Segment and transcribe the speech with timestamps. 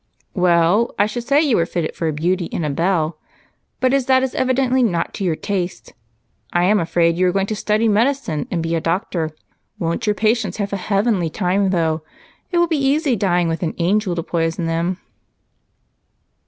[0.33, 3.19] "Well, I should say that you were fitted for a beauty and a belle,
[3.79, 5.93] but as that is evidently not to your taste,
[6.51, 9.29] I am afraid you are going to study medicine and be a doctor.
[9.77, 12.01] Won't your patients have a heavenly time though?
[12.49, 14.97] It will be easy dying with an angel to poison them."